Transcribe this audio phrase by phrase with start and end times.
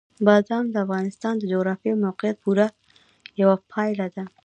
[0.27, 2.67] بادام د افغانستان د جغرافیایي موقیعت پوره
[3.41, 4.23] یوه پایله ده.